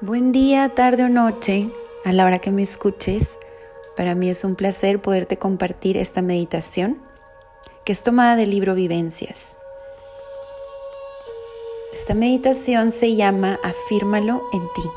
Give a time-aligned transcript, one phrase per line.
[0.00, 1.72] Buen día, tarde o noche,
[2.04, 3.36] a la hora que me escuches.
[3.96, 7.02] Para mí es un placer poderte compartir esta meditación
[7.84, 9.58] que es tomada del libro Vivencias.
[11.92, 14.88] Esta meditación se llama Afírmalo en ti.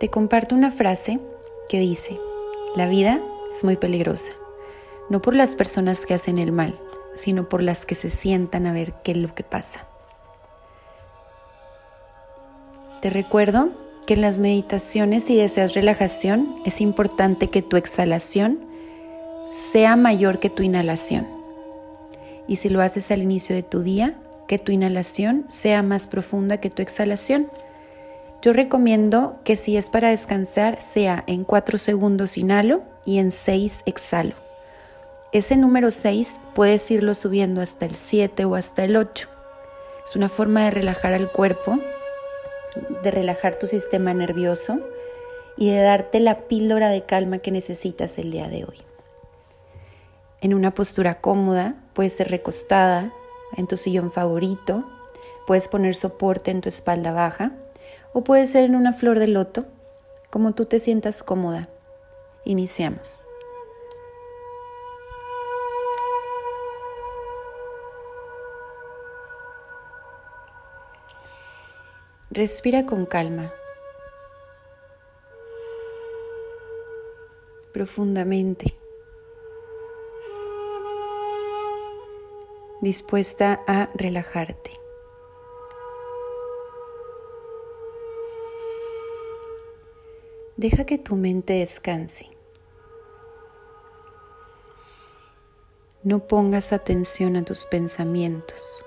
[0.00, 1.20] Te comparto una frase
[1.68, 2.18] que dice,
[2.74, 3.20] la vida
[3.52, 4.32] es muy peligrosa,
[5.08, 6.80] no por las personas que hacen el mal,
[7.14, 9.91] sino por las que se sientan a ver qué es lo que pasa.
[13.02, 13.70] Te recuerdo
[14.06, 18.60] que en las meditaciones si deseas relajación es importante que tu exhalación
[19.72, 21.26] sea mayor que tu inhalación.
[22.46, 24.14] Y si lo haces al inicio de tu día,
[24.46, 27.50] que tu inhalación sea más profunda que tu exhalación.
[28.40, 33.82] Yo recomiendo que si es para descansar sea en 4 segundos inhalo y en 6
[33.84, 34.36] exhalo.
[35.32, 39.28] Ese número 6 puedes irlo subiendo hasta el 7 o hasta el 8.
[40.06, 41.80] Es una forma de relajar al cuerpo
[43.02, 44.80] de relajar tu sistema nervioso
[45.56, 48.78] y de darte la píldora de calma que necesitas el día de hoy.
[50.40, 53.12] En una postura cómoda, puedes ser recostada
[53.56, 54.84] en tu sillón favorito,
[55.46, 57.52] puedes poner soporte en tu espalda baja
[58.12, 59.66] o puedes ser en una flor de loto,
[60.30, 61.68] como tú te sientas cómoda.
[62.44, 63.22] Iniciamos.
[72.34, 73.52] Respira con calma.
[77.74, 78.74] Profundamente.
[82.80, 84.70] Dispuesta a relajarte.
[90.56, 92.30] Deja que tu mente descanse.
[96.02, 98.82] No pongas atención a tus pensamientos.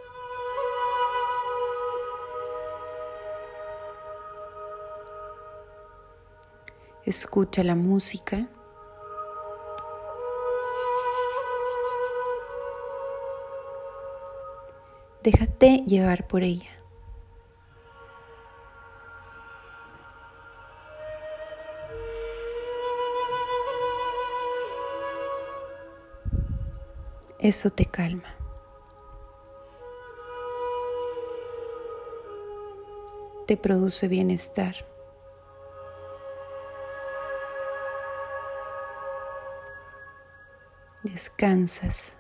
[7.05, 8.47] Escucha la música.
[15.21, 16.71] Déjate llevar por ella.
[27.37, 28.35] Eso te calma.
[33.45, 34.94] Te produce bienestar.
[41.15, 42.17] Descansas.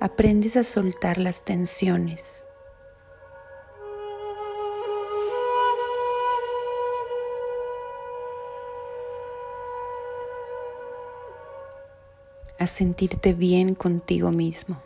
[0.00, 2.44] Aprendes a soltar las tensiones.
[12.58, 14.82] A sentirte bien contigo mismo.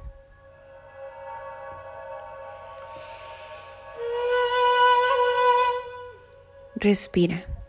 [6.76, 7.61] Respira.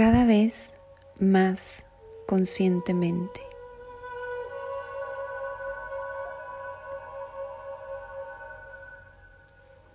[0.00, 0.76] Cada vez
[1.18, 1.84] más
[2.26, 3.42] conscientemente.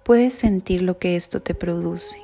[0.03, 2.21] Puedes sentir lo que esto te produce.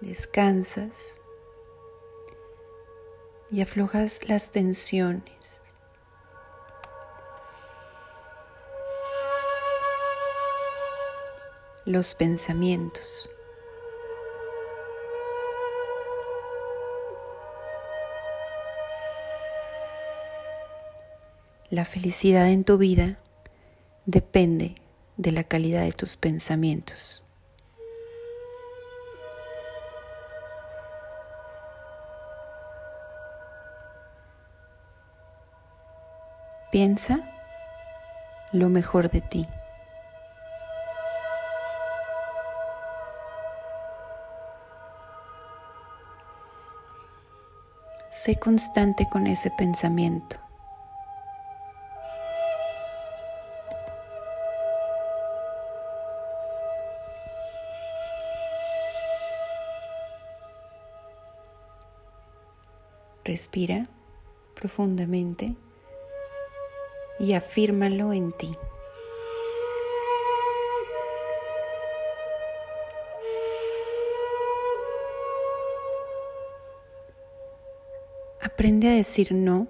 [0.00, 1.20] Descansas
[3.50, 5.74] y aflojas las tensiones.
[11.88, 13.30] Los pensamientos.
[21.70, 23.16] La felicidad en tu vida
[24.04, 24.74] depende
[25.16, 27.24] de la calidad de tus pensamientos.
[36.70, 37.20] Piensa
[38.52, 39.46] lo mejor de ti.
[48.28, 50.36] Sé constante con ese pensamiento.
[63.24, 63.86] Respira
[64.54, 65.56] profundamente
[67.18, 68.58] y afírmalo en ti.
[78.58, 79.68] Aprende a decir no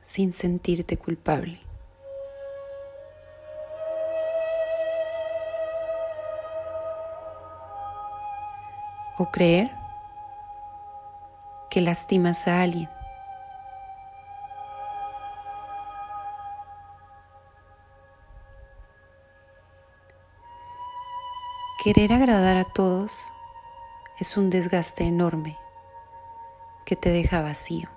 [0.00, 1.60] sin sentirte culpable.
[9.18, 9.70] o creer
[11.68, 12.88] que lastimas a alguien.
[21.84, 23.30] Querer agradar a todos
[24.18, 25.58] es un desgaste enorme
[26.84, 27.88] que te deja vacío.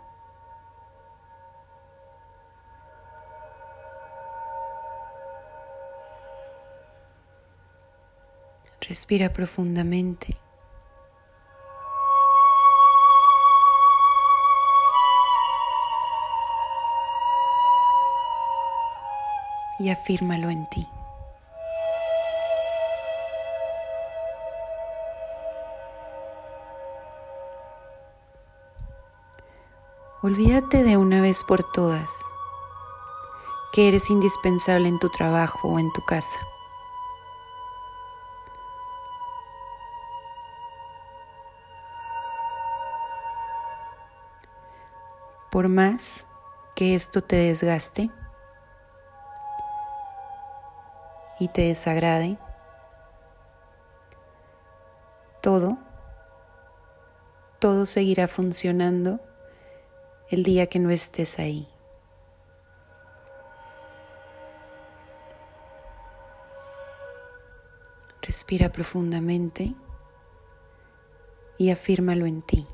[8.87, 10.37] Respira profundamente.
[19.79, 20.92] Y afírmalo en ti.
[30.25, 32.31] Olvídate de una vez por todas
[33.73, 36.39] que eres indispensable en tu trabajo o en tu casa.
[45.51, 46.25] Por más
[46.73, 48.09] que esto te desgaste
[51.37, 52.37] y te desagrade,
[55.41, 55.77] todo,
[57.59, 59.19] todo seguirá funcionando
[60.33, 61.67] el día que no estés ahí.
[68.21, 69.75] Respira profundamente
[71.59, 72.67] y afírmalo en ti.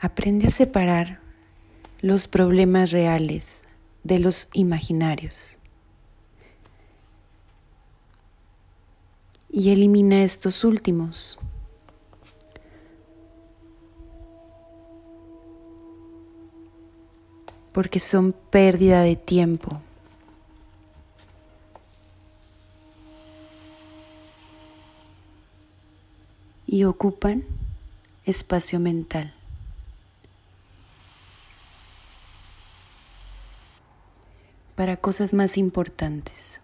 [0.00, 1.27] Aprende a separar
[2.00, 3.66] los problemas reales
[4.04, 5.58] de los imaginarios.
[9.50, 11.38] Y elimina estos últimos.
[17.72, 19.80] Porque son pérdida de tiempo.
[26.66, 27.44] Y ocupan
[28.24, 29.37] espacio mental.
[34.78, 36.60] Para cosas más importantes.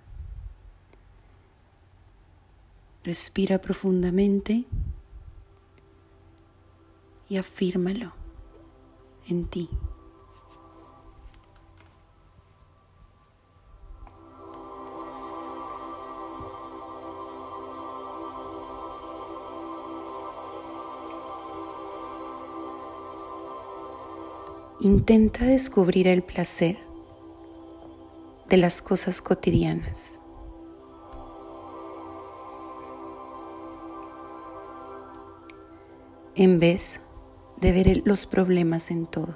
[3.02, 4.66] Respira profundamente
[7.28, 8.12] y afírmalo
[9.28, 9.68] en ti.
[24.78, 26.93] Intenta descubrir el placer
[28.54, 30.22] de las cosas cotidianas.
[36.36, 37.00] En vez
[37.60, 39.34] de ver los problemas en todo.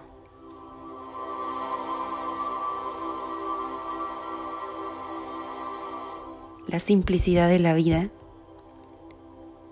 [6.68, 8.10] La simplicidad de la vida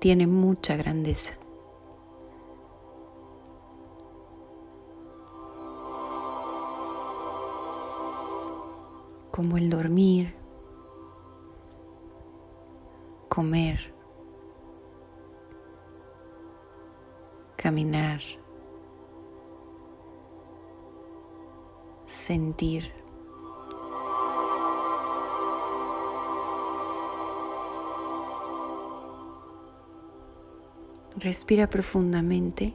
[0.00, 1.38] tiene mucha grandeza.
[9.36, 10.34] Como el dormir,
[13.28, 13.94] comer,
[17.54, 18.22] caminar,
[22.06, 22.90] sentir.
[31.16, 32.74] Respira profundamente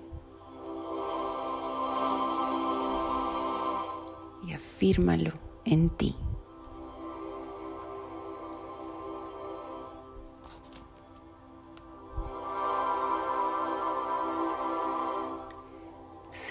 [4.44, 5.32] y afírmalo
[5.66, 6.16] en ti.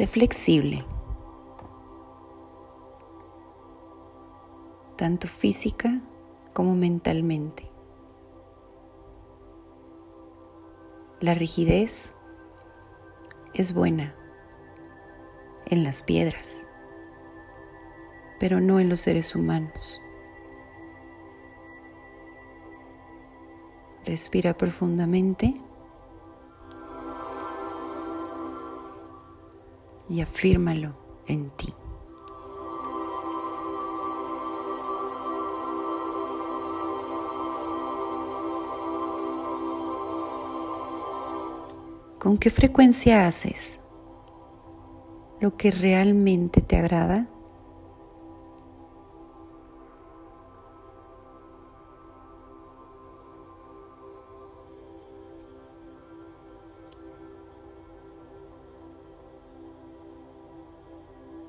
[0.01, 0.83] Sé flexible,
[4.97, 6.01] tanto física
[6.55, 7.71] como mentalmente.
[11.21, 12.15] La rigidez
[13.53, 14.15] es buena
[15.67, 16.67] en las piedras,
[18.39, 20.01] pero no en los seres humanos.
[24.07, 25.61] Respira profundamente
[30.11, 30.93] y afírmalo
[31.27, 31.73] en ti.
[42.19, 43.81] ¿Con qué frecuencia haces
[45.41, 47.29] lo que realmente te agrada?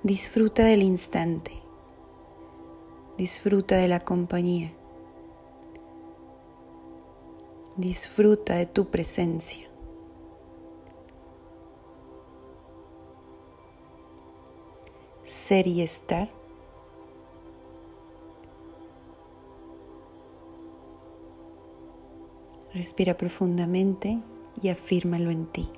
[0.04, 1.52] Disfruta del instante.
[3.20, 4.74] Disfruta de la compañía.
[7.78, 9.70] Disfruta de tu presencia.
[15.24, 16.32] Ser y estar.
[22.74, 24.18] Respira profundamente
[24.64, 25.70] y afírmalo en ti.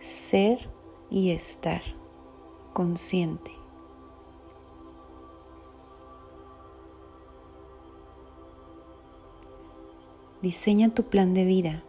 [0.00, 0.68] Ser
[1.08, 1.80] y estar
[2.78, 3.50] consciente.
[10.42, 11.82] Diseña tu plan de vida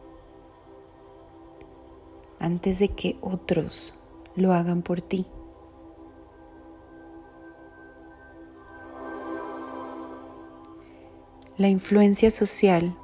[2.40, 3.94] antes de que otros
[4.36, 5.28] lo hagan por ti.
[11.58, 12.98] La influencia social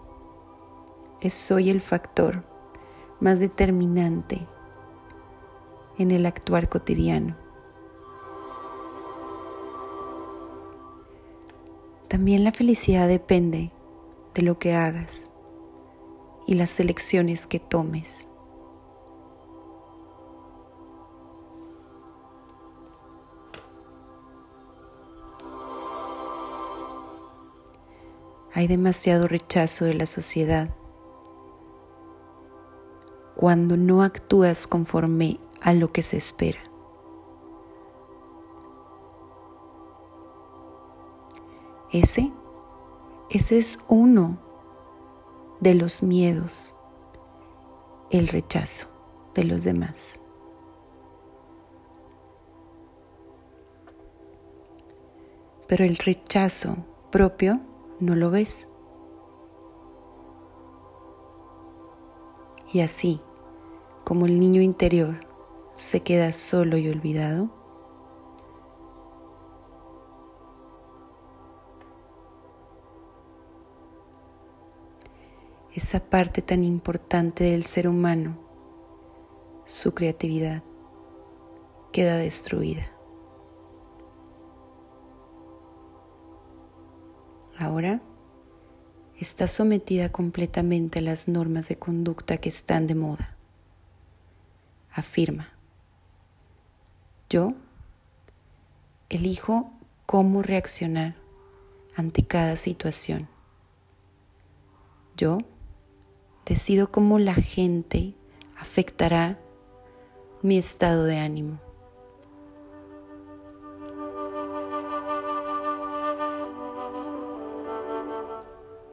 [1.22, 2.44] es hoy el factor
[3.20, 4.48] más determinante
[6.00, 7.45] en el actuar cotidiano.
[12.08, 13.72] También la felicidad depende
[14.34, 15.32] de lo que hagas
[16.46, 18.28] y las elecciones que tomes.
[28.54, 30.70] Hay demasiado rechazo de la sociedad
[33.36, 36.60] cuando no actúas conforme a lo que se espera.
[41.96, 42.30] Ese,
[43.30, 44.38] ese es uno
[45.62, 46.76] de los miedos,
[48.10, 48.88] el rechazo
[49.34, 50.20] de los demás.
[55.68, 56.76] Pero el rechazo
[57.12, 57.62] propio
[58.02, 58.68] no lo ves.
[62.74, 63.22] Y así,
[64.04, 65.16] como el niño interior
[65.76, 67.55] se queda solo y olvidado,
[75.76, 78.38] esa parte tan importante del ser humano,
[79.66, 80.64] su creatividad,
[81.92, 82.90] queda destruida.
[87.58, 88.02] Ahora
[89.20, 93.36] está sometida completamente a las normas de conducta que están de moda.
[94.94, 95.50] Afirma,
[97.30, 97.54] yo
[99.10, 99.72] elijo
[100.06, 101.16] cómo reaccionar
[101.98, 103.28] ante cada situación.
[105.18, 105.38] Yo
[106.46, 108.14] decido cómo la gente
[108.58, 109.40] afectará
[110.42, 111.60] mi estado de ánimo.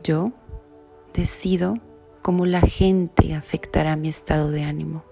[0.03, 0.33] Yo
[1.13, 1.75] decido
[2.23, 5.05] cómo la gente afectará mi estado de ánimo.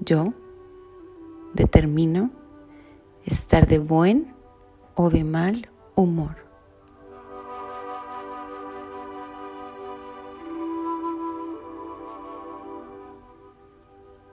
[0.00, 0.34] Yo
[1.54, 2.30] determino
[3.24, 4.34] estar de buen
[4.96, 6.43] o de mal humor.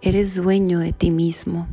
[0.04, 1.68] Eres dueño de ti mismo.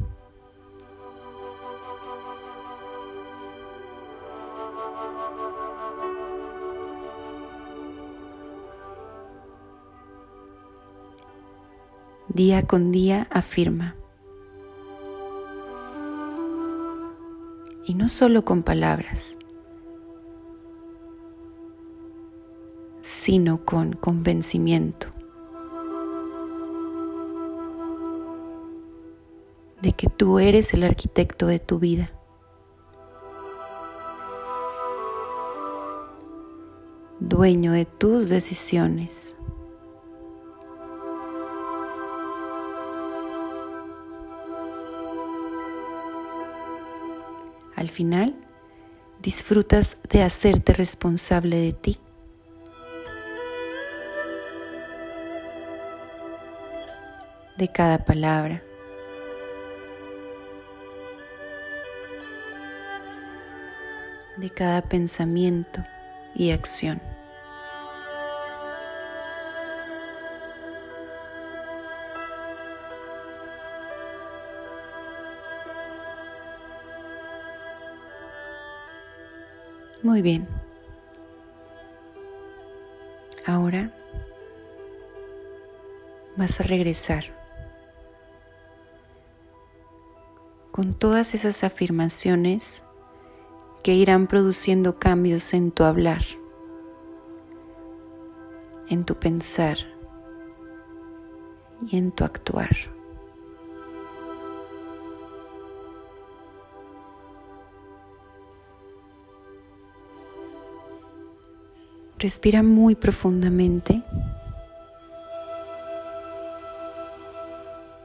[12.29, 13.97] Día con día afirma.
[17.87, 19.39] Y no solo con palabras,
[23.01, 25.18] sino con convencimiento.
[29.83, 32.11] De que tú eres el arquitecto de tu vida.
[37.21, 39.37] Dueño de tus decisiones.
[47.77, 48.35] Al final,
[49.23, 51.99] disfrutas de hacerte responsable de ti.
[57.57, 58.63] De cada palabra,
[64.39, 65.85] de cada pensamiento
[66.35, 67.01] y acción.
[80.03, 80.47] Muy bien.
[83.45, 83.91] Ahora
[86.37, 87.25] vas a regresar
[90.71, 92.85] con todas esas afirmaciones
[93.89, 96.21] que irán produciendo cambios en tu hablar,
[98.91, 99.79] en tu pensar
[101.91, 102.69] y en tu actuar.
[112.19, 114.03] Respira muy profundamente.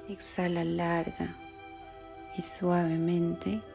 [0.08, 1.36] Exhala larga
[2.38, 3.73] y suavemente.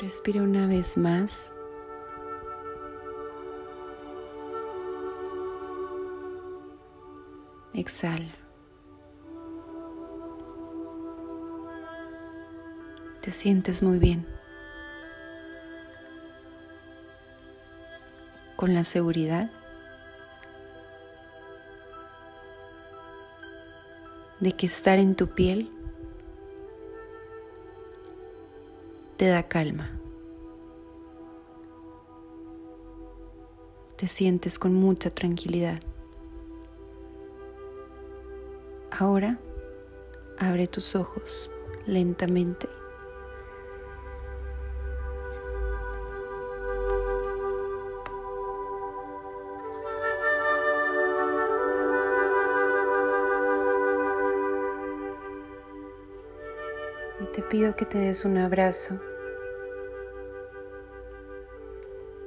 [0.00, 1.52] Respira una vez más.
[7.74, 8.34] Exhala.
[13.20, 14.26] Te sientes muy bien.
[18.56, 19.50] Con la seguridad
[24.40, 25.70] de que estar en tu piel
[29.20, 29.90] te da calma.
[33.96, 35.78] Te sientes con mucha tranquilidad.
[38.90, 39.38] Ahora
[40.38, 41.52] abre tus ojos
[41.84, 42.66] lentamente.
[57.20, 58.98] Y te pido que te des un abrazo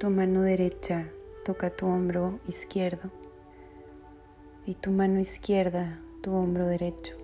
[0.04, 1.10] Tu mano derecha
[1.46, 3.10] toca tu hombro izquierdo
[4.66, 7.16] y tu mano izquierda tu hombro derecho.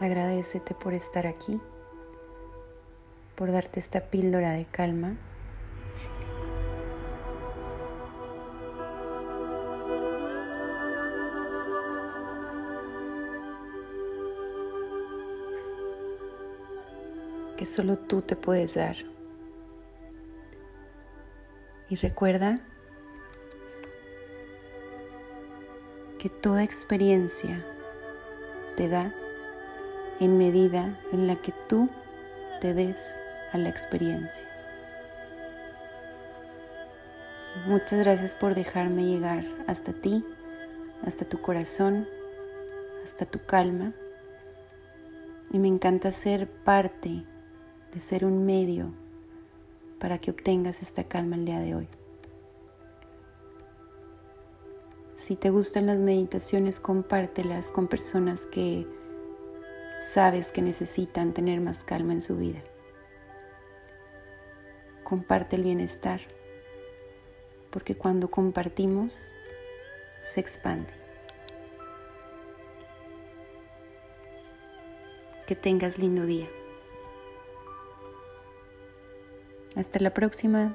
[0.00, 1.60] Agradecete por estar aquí,
[3.34, 5.18] por darte esta píldora de calma.
[17.56, 18.96] Que solo tú te puedes dar.
[21.88, 22.60] Y recuerda
[26.18, 27.64] que toda experiencia
[28.76, 29.14] te da
[30.20, 31.88] en medida en la que tú
[32.60, 33.14] te des
[33.52, 34.48] a la experiencia.
[37.66, 40.24] Muchas gracias por dejarme llegar hasta ti,
[41.06, 42.06] hasta tu corazón,
[43.02, 43.92] hasta tu calma.
[45.52, 47.24] Y me encanta ser parte
[47.92, 48.92] de ser un medio
[49.98, 51.88] para que obtengas esta calma el día de hoy.
[55.14, 58.86] Si te gustan las meditaciones, compártelas con personas que
[59.98, 62.62] sabes que necesitan tener más calma en su vida.
[65.02, 66.20] Comparte el bienestar,
[67.70, 69.32] porque cuando compartimos,
[70.22, 70.92] se expande.
[75.46, 76.48] Que tengas lindo día.
[79.76, 80.74] Hasta la próxima.